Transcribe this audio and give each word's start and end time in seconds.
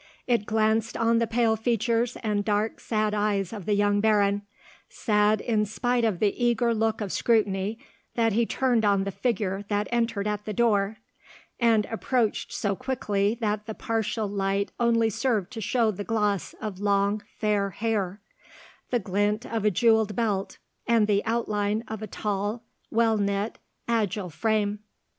It 0.25 0.47
glanced 0.47 0.97
on 0.97 1.19
the 1.19 1.27
pale 1.27 1.55
features 1.55 2.17
and 2.23 2.43
dark 2.43 2.79
sad 2.79 3.13
eyes 3.13 3.53
of 3.53 3.67
the 3.67 3.75
young 3.75 4.01
Baron, 4.01 4.41
sad 4.89 5.39
in 5.41 5.63
spite 5.63 6.03
of 6.03 6.17
the 6.17 6.33
eager 6.43 6.73
look 6.73 7.01
of 7.01 7.11
scrutiny 7.11 7.77
that 8.15 8.33
he 8.33 8.47
turned 8.47 8.83
on 8.83 9.03
the 9.03 9.11
figure 9.11 9.63
that 9.69 9.87
entered 9.91 10.25
at 10.25 10.45
the 10.45 10.53
door, 10.53 10.97
and 11.59 11.85
approached 11.85 12.51
so 12.51 12.75
quickly 12.75 13.37
that 13.41 13.67
the 13.67 13.75
partial 13.75 14.27
light 14.27 14.71
only 14.79 15.11
served 15.11 15.51
to 15.51 15.61
show 15.61 15.91
the 15.91 16.03
gloss 16.03 16.55
of 16.59 16.79
long 16.79 17.21
fair 17.37 17.69
hair, 17.69 18.21
the 18.89 18.97
glint 18.97 19.45
of 19.45 19.65
a 19.65 19.69
jewelled 19.69 20.15
belt, 20.15 20.57
and 20.87 21.05
the 21.05 21.23
outline 21.25 21.83
of 21.87 22.01
a 22.01 22.07
tall, 22.07 22.63
well 22.89 23.19
knit, 23.19 23.59
agile 23.87 24.31
frame. 24.31 24.79